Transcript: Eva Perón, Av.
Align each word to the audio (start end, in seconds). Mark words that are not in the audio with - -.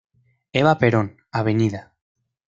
Eva 0.51 0.79
Perón, 0.79 1.17
Av. 1.31 1.45